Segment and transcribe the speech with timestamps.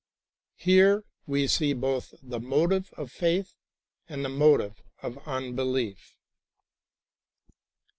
[0.55, 3.53] Here we see l)oth the motive of faith
[4.09, 6.17] and the motive of unbelief.